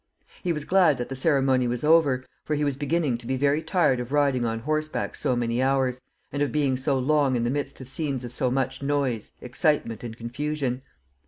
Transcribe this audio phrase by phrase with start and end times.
[0.41, 3.61] He was glad that the ceremony was over, for he was beginning to be very
[3.61, 7.51] tired of riding on horseback so many hours, and of being so long in the
[7.51, 10.81] midst of scenes of so much noise, excitement, and confusion.